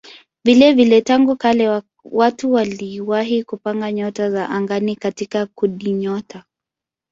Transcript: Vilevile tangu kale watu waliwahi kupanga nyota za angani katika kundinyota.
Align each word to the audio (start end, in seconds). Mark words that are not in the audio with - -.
Vilevile 0.45 1.01
tangu 1.01 1.35
kale 1.35 1.81
watu 2.03 2.51
waliwahi 2.51 3.43
kupanga 3.43 3.91
nyota 3.91 4.31
za 4.31 4.49
angani 4.49 4.95
katika 4.95 5.45
kundinyota. 5.45 6.43